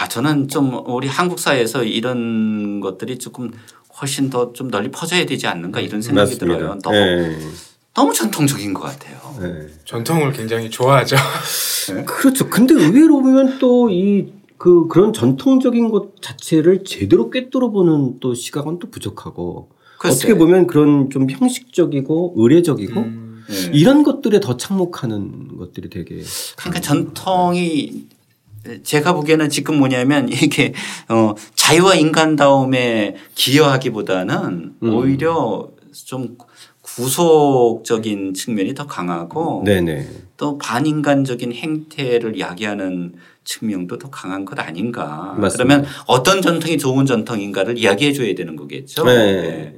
[0.00, 3.52] 아, 저는 좀 우리 한국 사회에서 이런 것들이 조금
[4.00, 6.58] 훨씬 더 좀 널리 퍼져야 되지 않는가 이런 생각이 맞습니다.
[6.58, 6.78] 들어요.
[6.82, 7.38] 너무, 네.
[7.94, 9.16] 너무 전통적인 것 같아요.
[9.40, 9.68] 네.
[9.84, 11.16] 전통을 굉장히 좋아하죠.
[11.94, 12.04] 네.
[12.04, 12.48] 그렇죠.
[12.50, 18.78] 근데 의외로 보면 또 이 그 그런 전통적인 것 자체를 제대로 꿰뚫어 보는 또 시각은
[18.78, 20.14] 또 부족하고 글쎄.
[20.16, 23.44] 어떻게 보면 그런 좀 형식적이고 의례적이고 음.
[23.48, 23.70] 네.
[23.74, 26.22] 이런 것들에 더 착목하는 것들이 되게
[26.56, 28.06] 그러니까 전통이
[28.82, 30.72] 제가 보기에는 지금 뭐냐면 이게
[31.08, 34.94] 어 자유와 인간다움에 기여하기보다는 음.
[34.94, 36.36] 오히려 좀
[36.82, 40.06] 구속적인 측면이 더 강하고 네네.
[40.36, 45.34] 또 반인간적인 행태를 야기하는 측면도 더 강한 것 아닌가.
[45.38, 45.64] 맞습니다.
[45.64, 49.04] 그러면 어떤 전통이 좋은 전통인가를 이야기해 줘야 되는 거겠죠.
[49.04, 49.74] 네.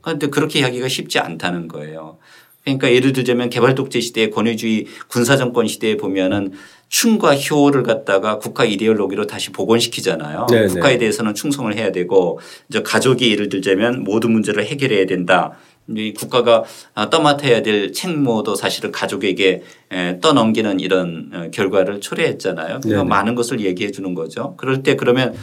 [0.00, 2.18] 그런데 그렇게 이야기가 쉽지 않다는 거예요.
[2.64, 6.52] 그러니까 예를 들자면 개발 독재 시대 권위주의 군사 정권 시대에 보면은
[6.90, 10.48] 충과 효를 갖다가 국가 이데올로기로 다시 복원시키잖아요.
[10.50, 10.66] 네네.
[10.66, 15.52] 국가에 대해서는 충성을 해야 되고 이제 가족이 예를 들자면 모든 문제를 해결해야 된다.
[15.88, 22.80] 이 국가가 아, 떠맡아야 될 책무도 사실은 가족에게 에, 떠넘기는 이런 어, 결과를 초래했잖아요.
[22.80, 23.04] 그러니까 네네.
[23.04, 24.54] 많은 것을 얘기해 주는 거죠.
[24.56, 25.34] 그럴 때 그러면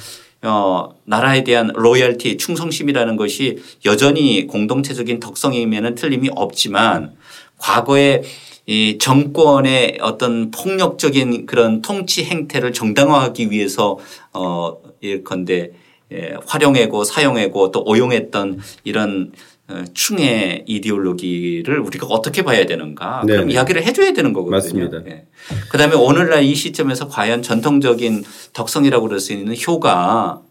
[0.43, 7.15] 어, 나라에 대한 로열티, 충성심이라는 것이 여전히 공동체적인 덕성이면은 틀림이 없지만
[7.57, 8.21] 과거에
[8.67, 13.97] 이 정권의 어떤 폭력적인 그런 통치 행태를 정당화하기 위해서
[14.33, 15.71] 어, 예컨대
[16.11, 19.31] 예, 활용하고 사용하고 또 오용했던 이런
[19.69, 23.53] 어, 충의 이데올로기를 우리가 어떻게 봐야 되는가 그럼 네네.
[23.53, 24.57] 이야기를 해줘야 되는 거거든요.
[24.57, 24.97] 맞습니다.
[25.07, 25.27] 예.
[25.71, 30.41] 그다음에 오늘날 이 시점에서 과연 전통적인 덕성이라고 그럴 수 있는 효가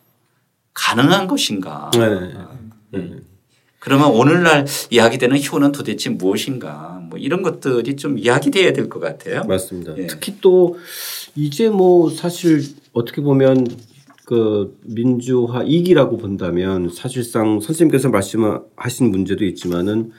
[0.73, 1.91] 가능한 것인가?
[1.95, 3.01] 네.
[3.79, 6.96] 그러면 오늘날 이야기되는 효는 도대체 무엇인가?
[7.17, 9.43] 뭐 이런 것들이 좀 이야기돼야 될 것 같아요.
[9.45, 9.97] 맞습니다.
[9.99, 10.07] 예.
[10.07, 10.77] 특히 또
[11.35, 13.67] 이제 뭐 사실 어떻게 보면
[14.25, 20.13] 그 민주화 이기라고 본다면 사실상 선생님께서 말씀하신 문제도 있지만은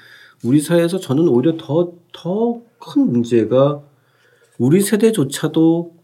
[0.44, 3.82] 우리 사회에서 저는 오히려 더 더 큰 문제가
[4.58, 5.96] 우리 세대조차도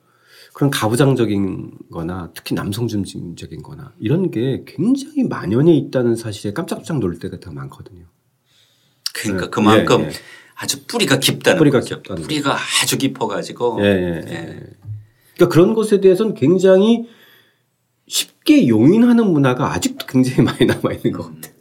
[0.54, 7.18] 그런 가부장적인 거나 특히 남성 중심적인 거나 이런 게 굉장히 만연해 있다는 사실에 깜짝깜짝 놀
[7.20, 8.06] 때가 더 많거든요.
[9.14, 9.50] 그러니까 네.
[9.52, 10.12] 그만큼 예, 예.
[10.56, 11.96] 아주 뿌리가 깊다는 뿌리가 거죠.
[11.98, 14.32] 깊다는 뿌리가 아주 깊어가지고 예, 예.
[14.32, 14.64] 예.
[15.36, 17.08] 그러니까 그런 것에 대해서는 굉장히
[18.08, 21.54] 쉽게 용인하는 문화가 아직도 굉장히 많이 남아 있는 것 같아요.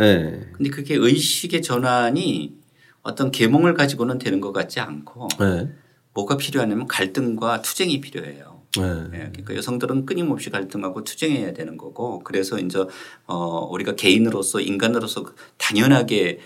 [0.00, 0.40] 예.
[0.52, 2.54] 근데 그게 의식의 전환이
[3.02, 5.68] 어떤 계몽을 가지고는 되는 것 같지 않고 예.
[6.14, 8.62] 뭐가 필요하냐면 갈등과 투쟁이 필요해요.
[8.78, 8.82] 예.
[8.82, 12.82] 예, 그러니까 여성들은 끊임없이 갈등하고 투쟁해야 되는 거고 그래서 이제
[13.26, 15.26] 어 우리가 개인으로서 인간으로서
[15.58, 16.38] 당연하게 예,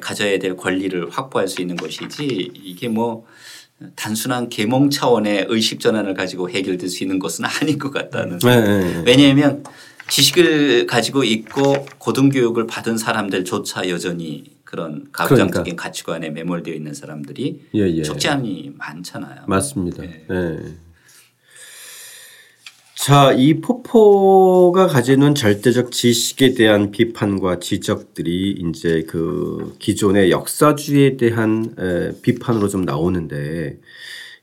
[0.00, 3.26] 가져야 될 권리를 확보할 수 있는 것이지 이게 뭐
[3.96, 8.38] 단순한 계몽 차원의 의식 전환을 가지고 해결될 수 있는 것은 아닌 것 같다는.
[8.44, 9.02] 예, 예.
[9.06, 9.64] 왜냐하면
[10.08, 18.02] 지식을 가지고 있고 고등교육을 받은 사람들조차 여전히 그런 가부장적인 가치관에 매몰되어 있는 사람들이 예, 예.
[18.02, 19.42] 적잖이 많잖아요.
[19.46, 20.04] 맞습니다.
[20.04, 20.26] 예.
[20.30, 20.58] 예.
[23.04, 32.12] 자, 이 포포가 가지는 절대적 지식에 대한 비판과 지적들이 이제 그 기존의 역사주의에 대한 에,
[32.20, 33.78] 비판으로 좀 나오는데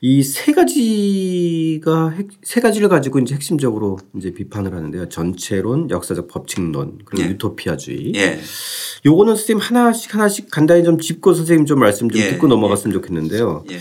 [0.02, 5.10] 이 세 가지가 핵- 세 가지를 가지고 이제 핵심적으로 이제 비판을 하는데요.
[5.10, 7.32] 전체론, 역사적 법칙론, 그리고 예.
[7.32, 8.14] 유토피아주의.
[8.16, 8.40] 예.
[9.06, 12.30] 요거는 선생님 하나씩 하나씩 간단히 좀 짚고 선생님 좀 말씀 좀 예.
[12.30, 13.64] 듣고 넘어갔으면 좋겠는데요.
[13.72, 13.78] 예.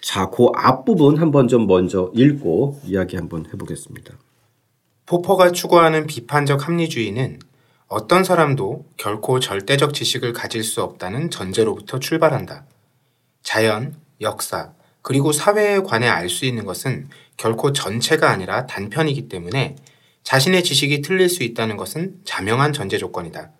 [0.00, 4.14] 자, 그 앞부분 한번 좀 먼저 읽고 이야기 한번 해보겠습니다.
[5.06, 7.38] 포퍼가 추구하는 비판적 합리주의는
[7.86, 12.64] 어떤 사람도 결코 절대적 지식을 가질 수 없다는 전제로부터 출발한다.
[13.42, 19.76] 자연, 역사, 그리고 사회에 관해 알 수 있는 것은 결코 전체가 아니라 단편이기 때문에
[20.22, 23.50] 자신의 지식이 틀릴 수 있다는 것은 자명한 전제 조건이다.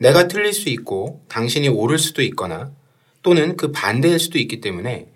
[0.00, 2.72] 내가 틀릴 수 있고 당신이 옳을 수도 있거나
[3.22, 5.08] 또는 그 반대일 수도 있기 때문에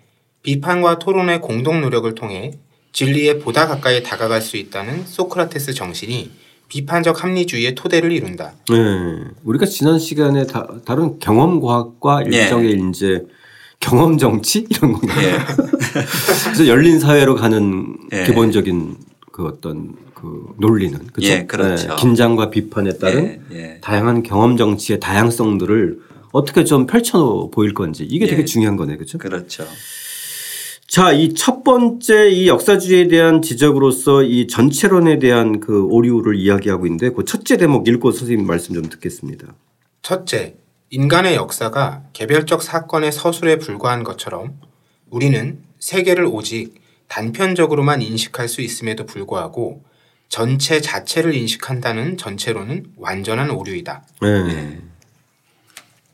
[0.43, 2.51] 비판과 토론의 공동 노력을 통해
[2.91, 6.31] 진리에 보다 가까이 다가갈 수 있다는 소크라테스 정신이
[6.67, 8.53] 비판적 합리주의의 토대를 이룬다.
[8.69, 8.75] 네.
[9.43, 12.43] 우리가 지난 시간에 다, 다룬 경험 과학과 예.
[12.43, 13.25] 일종의 이제
[13.79, 15.27] 경험 정치 이런 건가요?
[15.27, 15.37] 예.
[16.45, 18.23] 그래서 열린 사회로 가는 예.
[18.25, 18.97] 기본적인
[19.31, 21.31] 그 어떤 그 논리는 그렇죠?
[21.31, 21.95] 예, 그렇죠.
[21.95, 23.79] 긴장과 비판에 따른.
[23.81, 25.99] 다양한 경험 정치의 다양성들을
[26.31, 28.45] 어떻게 좀 펼쳐 보일 건지 이게 되게 예.
[28.45, 29.17] 중요한 거네, 그렇죠?
[29.17, 29.65] 그렇죠.
[30.93, 37.09] 자, 이 첫 번째 이 역사주의에 대한 지적으로서 이 전체론에 대한 그 오류를 이야기하고 있는데
[37.09, 39.55] 그 첫째 대목 읽고 선생님 말씀 좀 듣겠습니다.
[40.03, 40.53] 첫째,
[40.91, 44.59] 인간의 역사가 개별적 사건의 서술에 불과한 것처럼
[45.09, 46.75] 우리는 세계를 오직
[47.07, 49.83] 단편적으로만 인식할 수 있음에도 불구하고
[50.29, 54.03] 전체 자체를 인식한다는 전체로는 완전한 오류이다.
[54.21, 54.79] 네.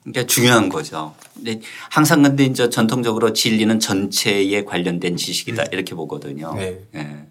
[0.03, 1.13] 그러니까 중요한 거죠.
[1.35, 1.59] 근데
[1.89, 6.53] 항상 근데 이제 전통적으로 진리는 전체에 관련된 지식이다 이렇게 보거든요.
[6.55, 6.81] 네.
[6.95, 7.25] 예.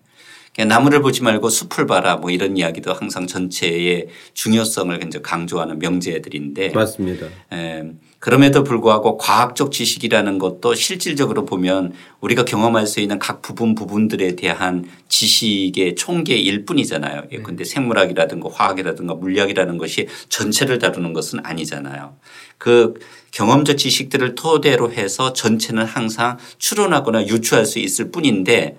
[0.54, 6.70] 그냥 나무를 보지 말고 숲을 봐라 뭐 이런 이야기도 항상 전체의 중요성을 이제 강조하는 명제들인데
[6.70, 7.26] 맞습니다.
[7.52, 7.84] 에,
[8.18, 14.84] 그럼에도 불구하고 과학적 지식이라는 것도 실질적으로 보면 우리가 경험할 수 있는 각 부분 부분들에 대한
[15.08, 17.24] 지식의 총계일 뿐이잖아요.
[17.30, 22.16] 예, 근데 생물학이라든가 화학이라든가 물리학이라는 것이 전체를 다루는 것은 아니잖아요.
[22.58, 22.94] 그
[23.30, 28.78] 경험적 지식들을 토대로 해서 전체는 항상 추론하거나 유추할 수 있을 뿐인데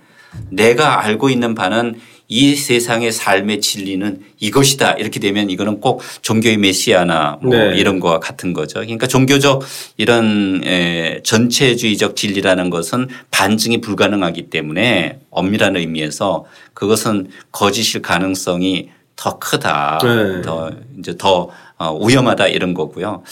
[0.49, 1.99] 내가 알고 있는 바는
[2.31, 7.75] 이 세상의 삶의 진리는 이것이다 이렇게 되면 이거는 꼭 종교의 메시아나 뭐 네.
[7.75, 8.81] 이런 거와 같은 거죠.
[8.81, 9.63] 그러니까 종교적
[9.97, 19.99] 이런 에 전체주의적 진리라는 것은 반증이 불가능하기 때문에 엄밀한 의미에서 그것은 거짓일 가능성이 더 크다.
[20.03, 20.41] 네.
[20.43, 23.23] 더 이제 더 어, 위험하다 이런 거고요.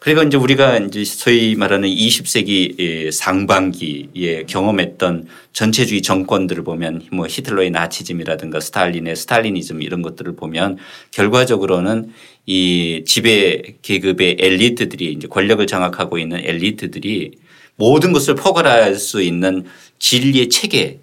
[0.00, 8.58] 그리고 이제 우리가 이제 소위 말하는 20세기 상반기에 경험했던 전체주의 정권들을 보면 뭐 히틀러의 나치즘이라든가
[8.58, 10.78] 스탈린의 스탈리니즘 이런 것들을 보면
[11.10, 12.14] 결과적으로는
[12.46, 17.32] 이 지배 계급의 엘리트들이 이제 권력을 장악하고 있는 엘리트들이
[17.76, 19.66] 모든 것을 포괄할 수 있는
[19.98, 21.00] 진리의 체계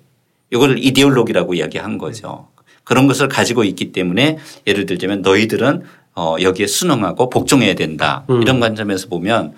[0.52, 2.48] 이걸 이데올로기라고 이야기한 거죠.
[2.84, 5.84] 그런 것을 가지고 있기 때문에 예를 들자면 너희들은
[6.20, 8.26] 어 여기에 순응하고 복종해야 된다.
[8.32, 8.42] 음.
[8.42, 9.54] 이런 관점에서 보면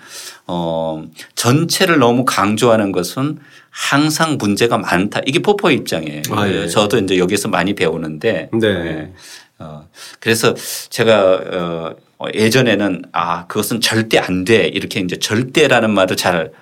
[0.46, 1.02] 어
[1.34, 3.38] 전체를 너무 강조하는 것은
[3.70, 5.22] 항상 문제가 많다.
[5.24, 6.20] 이게 포포의 입장이에요.
[6.32, 6.68] 아, 예.
[6.68, 8.68] 저도 이제 여기서 많이 배우는데 네.
[8.68, 9.12] 예.
[9.58, 9.88] 어
[10.20, 10.54] 그래서
[10.90, 14.66] 제가 어 예전에는 아 그것은 절대 안 돼.
[14.66, 16.52] 이렇게 이제 절대라는 말을 잘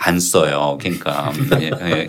[0.00, 0.78] 안 써요.
[0.80, 2.08] 그러니까 예, 예.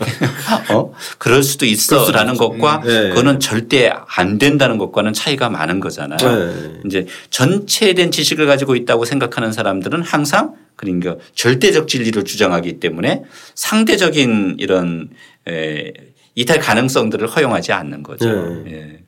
[0.71, 3.10] 어 그럴 수도 있어라는 것과 네.
[3.10, 6.17] 그거는 절대 안 된다는 것과는 차이가 많은 거잖아요.
[6.17, 6.82] 네.
[6.86, 13.23] 이제 전체된 지식을 가지고 있다고 생각하는 사람들은 항상 그러니까 절대적 진리를 주장하기 때문에
[13.56, 15.10] 상대적인 이런
[15.47, 15.91] 에,
[16.36, 18.32] 이탈 가능성들을 허용하지 않는 거죠.
[18.65, 18.71] 네.
[18.71, 18.99] 예.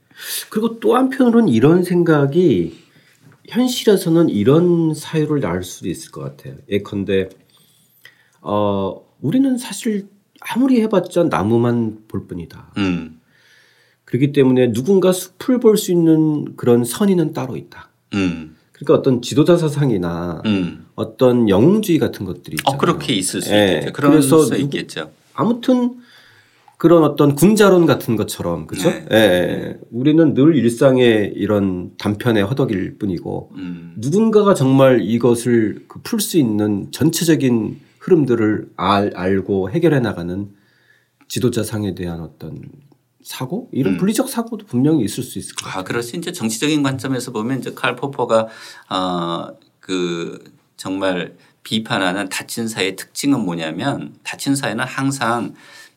[0.49, 2.81] 그리고 또 한편으로는 이런 생각이
[3.47, 6.55] 현실에서는 이런 사유를 낳을 수도 있을 것 같아요.
[6.69, 7.29] 예컨대
[8.41, 10.07] 어 우리는 사실
[10.41, 12.73] 아무리 해봤자 나무만 볼 뿐이다.
[12.77, 13.19] 음,
[14.05, 17.89] 그렇기 때문에 누군가 숲을 볼 수 있는 그런 선인은 따로 있다.
[18.15, 20.85] 음, 그러니까 어떤 지도자 사상이나 음.
[20.95, 22.75] 어떤 영웅주의 같은 것들이 있잖아요.
[22.75, 23.75] 어 그렇게 있을 수 예.
[23.75, 23.93] 있겠죠.
[23.93, 25.11] 그런 누구- 있겠죠.
[25.33, 25.97] 아무튼
[26.77, 28.89] 그런 어떤 군자론 같은 것처럼 그죠?
[28.89, 29.05] 네.
[29.11, 29.79] 예, 예.
[29.91, 36.91] 우리는 늘 일상의 이런 단편의 허덕일 뿐이고 음, 누군가가 정말 이것을 그 풀 수 있는
[36.91, 40.49] 전체적인 흐름들을 알, 알고 해결해 나가는
[41.27, 42.61] 지도자상에 대한 어떤
[43.23, 43.97] 사고 이런 음.
[43.97, 45.81] 분리적 사고도 분명히 있을 수 있을 것 같아요.
[45.81, 46.17] 아, 그렇지.
[46.17, 48.47] 이제 정치적인 관점에서 보면 이제 칼 포퍼가
[48.89, 49.47] 어,
[49.79, 50.43] 그
[50.75, 55.53] 정말 비판하는 다친 사회의 특징은 뭐냐면 다친 사회는 항상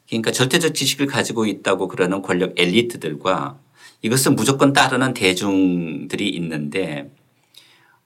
[0.07, 3.59] 그러니까 절대적 지식을 가지고 있다고 그러는 권력 엘리트들과
[4.03, 7.11] 이것을 무조건 따르는 대중들이 있는데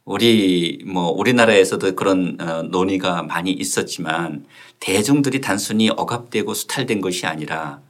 [0.09, 4.47] 우리 뭐 우리나라에서도 그런 어, 논의가 많이 있었지만
[4.81, 7.81] 대중들이 단순히 억압되고 수탈된 것이 아니라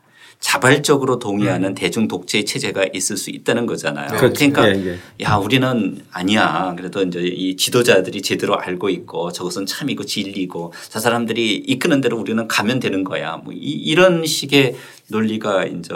[0.41, 4.09] 자발적으로 동의하는 대중 독재 체제가 있을 수 있다는 거잖아요.
[4.09, 4.35] 그렇죠.
[4.35, 4.99] 그러니까 예, 예.
[5.25, 6.75] 야 우리는 아니야.
[6.77, 12.49] 그래도 이제 이 지도자들이 제대로 알고 있고 저것은 참이고 진리고 저 사람들이 이끄는 대로 우리는
[12.49, 13.37] 가면 되는 거야.
[13.37, 14.77] 뭐 이, 이런 식의
[15.09, 15.95] 논리가 이제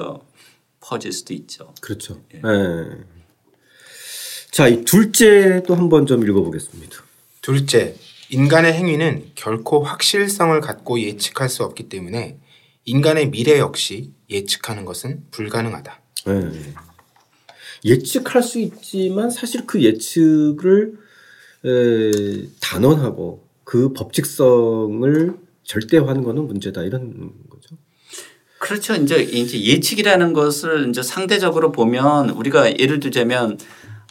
[0.80, 1.74] 퍼질 수도 있죠.
[1.80, 2.20] 그렇죠.
[2.34, 2.40] 예.
[4.52, 6.98] 자, 이 둘째도 한번 좀 읽어보겠습니다.
[7.40, 7.96] 둘째,
[8.28, 12.38] 인간의 행위는 결코 확실성을 갖고 예측할 수 없기 때문에
[12.84, 16.00] 인간의 미래 역시 예측하는 것은 불가능하다.
[16.28, 16.50] 예.
[17.86, 20.98] 예측할 수 있지만 사실 그 예측을
[21.64, 25.34] 에, 단언하고 그 법칙성을
[25.64, 27.78] 절대화하는 거는 문제다 이런 거죠.
[28.58, 28.94] 그렇죠.
[28.96, 33.58] 이제 이제 예측이라는 것을 이제 상대적으로 보면 우리가 예를 들자면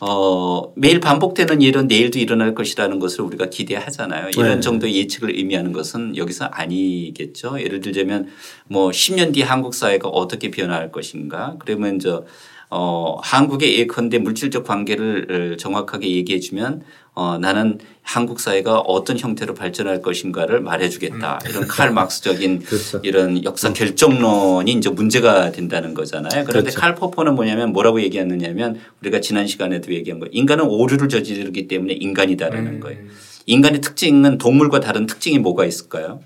[0.04, 4.30] 어 매일 반복되는 일은 내일도 일어날 것이라는 것을 우리가 기대하잖아요.
[4.36, 4.60] 이런 네.
[4.60, 7.62] 정도의 예측을 의미하는 것은 여기서 아니겠죠.
[7.62, 8.28] 예를 들자면
[8.68, 11.56] 뭐 10년 뒤 한국 사회가 어떻게 변화할 것인가.
[11.60, 12.26] 그러면 저
[12.74, 16.82] 어, 한국의 예컨대 물질적 관계를 어, 정확하게 얘기해 주면
[17.14, 21.42] 어, 나는 한국 사회가 어떤 형태로 발전할 것인가를 말해 주겠다.
[21.50, 23.02] 이런 칼 막스적인 그렇죠.
[23.04, 26.46] 이런 역사 결정론이 이제 문제가 된다는 거잖아요.
[26.46, 26.80] 그런데 그렇죠.
[26.80, 32.80] 칼 포퍼는 뭐냐면 뭐라고 얘기했느냐면 우리가 지난 시간에도 얘기한 거 인간은 오류를 저지르기 때문에 인간이다라는
[32.80, 33.00] 거예요.
[33.48, 36.22] 인간의 특징은 동물과 다른 특징이 뭐가 있을까요?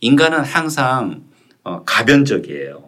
[0.00, 1.24] 인간은 항상
[1.64, 2.84] 어, 가변적이에요.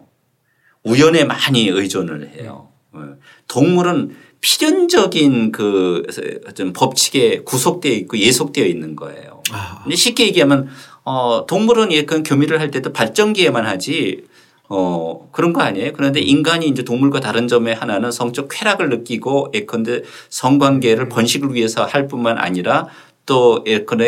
[0.83, 2.66] 우연에 많이 의존을 해요.
[2.91, 3.15] 어,
[3.47, 6.03] 동물은 필연적인 그
[6.47, 9.41] 어떤 법칙에 구속되어 있고 예속되어 있는 거예요.
[9.51, 9.81] 아.
[9.83, 10.67] 근데 쉽게 얘기하면
[11.03, 14.25] 어, 동물은 예컨 교미를 할 때도 발전기에만 하지
[14.69, 15.93] 어, 그런 거 아니에요.
[15.93, 22.07] 그런데 인간이 이제 동물과 다른 점의 하나는 성적 쾌락을 느끼고 예컨대 성관계를 번식을 위해서 할
[22.07, 22.87] 뿐만 아니라
[23.27, 23.63] 또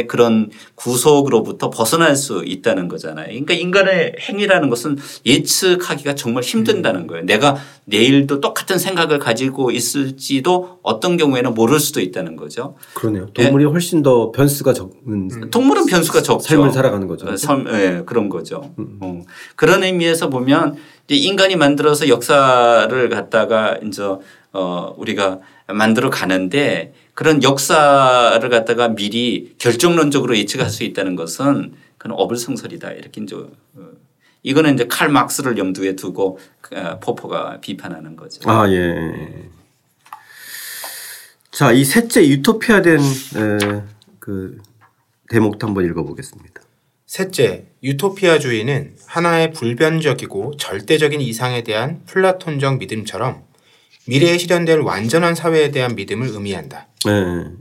[0.08, 3.28] 그런 구속으로부터 벗어날 수 있다는 거잖아요.
[3.28, 7.26] 그러니까 인간의 행위라는 것은 예측하기가 정말 힘든다는 거예요.
[7.26, 12.76] 내가 내일도 똑같은 생각을 가지고 있을지도 어떤 경우에는 모를 수도 있다는 거죠.
[12.94, 13.28] 그러네요.
[13.34, 13.70] 동물이 네.
[13.70, 16.48] 훨씬 더 변수가 적은 동물은 변수가 적죠.
[16.48, 17.28] 삶을 살아가는 거죠.
[17.28, 18.74] 어, 삶, 네, 그런 거죠.
[18.80, 18.98] 음.
[19.02, 19.22] 어.
[19.56, 20.78] 그런 의미에서 보면
[21.10, 24.04] 인간이 만들어서 역사를 갖다가 이제
[24.52, 32.92] 어 우리가 만들어 가는데 그런 역사를 갖다가 미리 결정론적으로 예측할 수 있다는 것은 그건 어불성설이다
[32.92, 33.90] 이렇게 이제 어,
[34.42, 36.40] 이거는 이제 칼 막스를 염두에 두고
[36.74, 38.50] 어, 포포가 비판하는 거죠.
[38.50, 39.50] 아 예.
[41.52, 43.00] 자, 이 셋째 유토피아 된
[44.20, 44.58] 그
[45.30, 46.62] 대목도 한번 읽어보겠습니다.
[47.06, 53.44] 셋째, 유토피아주의는 하나의 불변적이고 절대적인 이상에 대한 플라톤적 믿음처럼
[54.08, 56.88] 미래에 실현될 완전한 사회에 대한 믿음을 의미한다.
[57.06, 57.12] 네.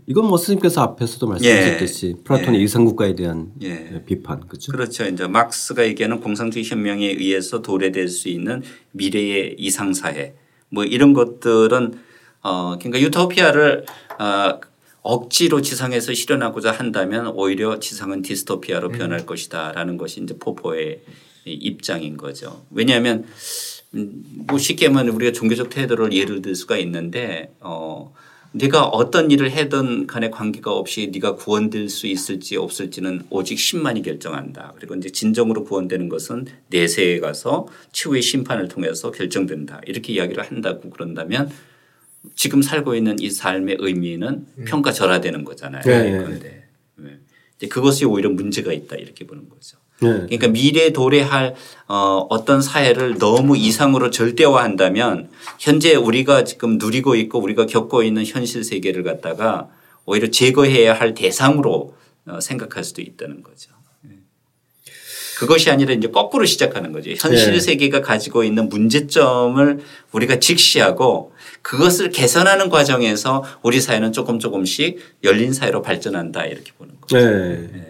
[0.06, 2.22] 이건 뭐 스님께서 앞에서도 말씀하셨듯이 예.
[2.24, 2.64] 플라톤의 예.
[2.64, 4.02] 이상국가에 대한 예.
[4.06, 4.72] 비판 그렇죠.
[4.72, 5.04] 그렇죠.
[5.06, 10.34] 이제 막스가 얘기하는 공산주의 혁명에 의해서 도래될 수 있는 미래의 이상 사회
[10.70, 11.94] 뭐 이런 것들은
[12.42, 13.84] 어 그러니까 유토피아를
[14.18, 14.60] 어
[15.02, 18.92] 억지로 지상에서 실현하고자 한다면 오히려 지상은 디스토피아로 음.
[18.92, 21.02] 변할 것이다라는 것이 이제 포포의
[21.44, 22.64] 입장인 거죠.
[22.70, 23.26] 왜냐하면 음,
[23.90, 28.12] 뭐 쉽게 말하면 우리가 종교적 태도를 예를 들 수가 있는데 어
[28.52, 34.72] 네가 어떤 일을 해든 간에 관계가 없이 네가 구원될 수 있을지 없을지는 오직 신만이 결정한다.
[34.76, 39.80] 그리고 이제 진정으로 구원되는 것은 내세에 가서 최후의 심판을 통해서 결정된다.
[39.86, 41.50] 이렇게 이야기를 한다고 그런다면
[42.34, 44.64] 지금 살고 있는 이 삶의 의미는 음.
[44.66, 45.82] 평가절하되는 거잖아요.
[45.84, 46.10] 네.
[46.10, 47.68] 그런데 네.
[47.68, 49.78] 그것이 오히려 문제가 있다 이렇게 보는 거죠.
[50.00, 50.08] 네.
[50.10, 51.54] 그러니까 미래 도래할
[51.88, 58.62] 어 어떤 사회를 너무 이상으로 절대화한다면 현재 우리가 지금 누리고 있고 우리가 겪고 있는 현실
[58.62, 59.68] 세계를 갖다가
[60.04, 61.94] 오히려 제거해야 할 대상으로
[62.26, 63.70] 어 생각할 수도 있다는 거죠.
[64.02, 64.16] 네.
[65.38, 67.10] 그것이 아니라 이제 거꾸로 시작하는 거죠.
[67.10, 67.60] 현실 네.
[67.60, 69.80] 세계가 가지고 있는 문제점을
[70.12, 71.32] 우리가 직시하고
[71.62, 77.16] 그것을 개선하는 과정에서 우리 사회는 조금 조금씩 열린 사회로 발전한다 이렇게 보는 거죠.
[77.16, 77.68] 네.
[77.72, 77.87] 네.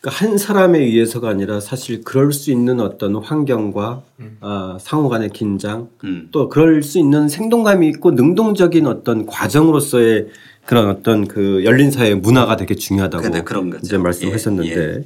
[0.00, 4.38] 그러니까 한 사람에 의해서가 아니라 사실 그럴 수 있는 어떤 환경과 음.
[4.40, 6.28] 어, 상호 간의 긴장 음.
[6.30, 10.28] 또 그럴 수 있는 생동감이 있고 능동적인 어떤 과정으로서의
[10.64, 13.80] 그런 어떤 그 열린 사회 문화가 되게 중요하다고 네, 그런 거죠.
[13.84, 15.04] 이제 말씀하셨는데 예, 예.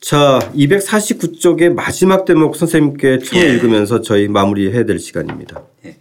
[0.00, 3.48] 자 249쪽의 마지막 대목 선생님께 처음 예.
[3.48, 5.62] 읽으면서 저희 마무리해야 될 시간입니다.
[5.86, 5.96] 예.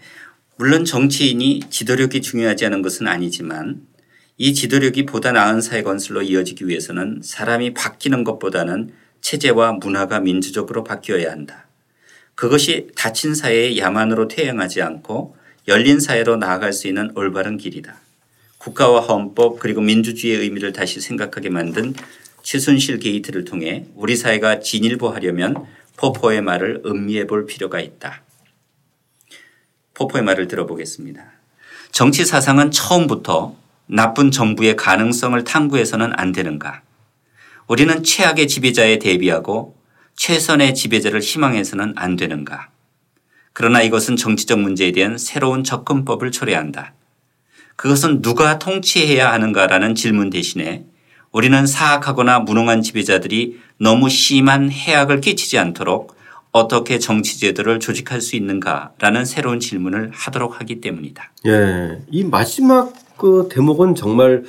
[0.58, 3.82] 물론 정치인이 지도력이 중요하지 않은 것은 아니지만
[4.40, 11.32] 이 지도력이 보다 나은 사회 건설로 이어지기 위해서는 사람이 바뀌는 것보다는 체제와 문화가 민주적으로 바뀌어야
[11.32, 11.66] 한다.
[12.36, 15.36] 그것이 닫힌 사회의 야만으로 퇴행하지 않고
[15.68, 17.96] 열린 사회로 나아갈 수 있는 올바른 길이다.
[18.60, 21.96] 국가와 헌법 그리고 민주주의의 의미를 다시 생각하게 만든
[22.44, 25.66] 최순실 게이트를 통해 우리 사회가 진일보하려면
[25.98, 28.22] 포포의 말을 음미해 볼 필요가 있다.
[29.96, 31.26] 포포의 말을 들어보겠습니다.
[31.92, 36.82] 정치 사상은 처음부터 나쁜 정부의 가능성을 탐구해서는 안 되는가?
[37.68, 39.76] 우리는 최악의 지배자에 대비하고
[40.16, 42.70] 최선의 지배자를 희망해서는 안 되는가?
[43.54, 46.94] 그러나 이것은 정치적 문제에 대한 새로운 접근법을 초래한다.
[47.76, 50.86] 그것은 누가 통치해야 하는가라는 질문 대신에
[51.32, 56.16] 우리는 사악하거나 무능한 지배자들이 너무 심한 해악을 끼치지 않도록
[56.52, 61.32] 어떻게 정치 제도를 조직할 수 있는가라는 새로운 질문을 하도록 하기 때문이다.
[61.46, 62.02] 예.
[62.10, 64.44] 이 마지막 그 대목은 정말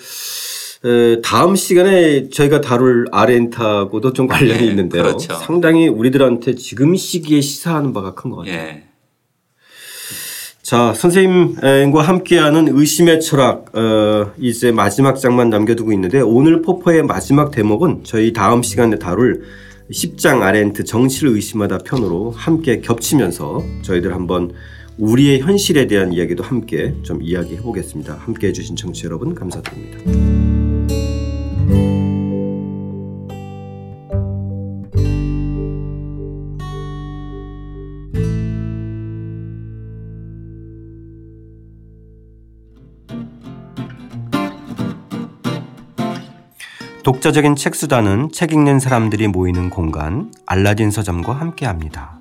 [1.24, 5.02] 다음 시간에 저희가 다룰 아렌타하고도 좀 관련이 네, 있는데요.
[5.02, 5.34] 그렇죠.
[5.34, 8.56] 상당히 우리들한테 지금 시기에 시사하는 바가 큰 것 같아요.
[8.56, 8.84] 네.
[10.62, 18.00] 자, 선생님과 함께하는 의심의 철학, 어, 이제 마지막 장만 남겨두고 있는데 오늘 포포의 마지막 대목은
[18.04, 19.44] 저희 다음 시간에 다룰
[19.90, 24.52] 10장 아렌트 정치를 의심하다 편으로 함께 겹치면서 저희들 한번
[24.98, 28.14] 우리의 현실에 대한 이야기도 함께 좀 이야기해 보겠습니다.
[28.14, 29.98] 함께 해주신 청취 여러분 감사드립니다.
[47.04, 52.18] 독자적인 책 수단은 책 읽는 사람들이 모이는 공간 알라딘 서점과 함께합니다.